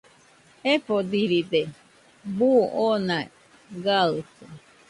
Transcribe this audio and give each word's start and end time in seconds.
Jefodiride, 0.63 1.61
buu 2.35 2.57
oona 2.85 3.17
gaɨte 3.83 4.43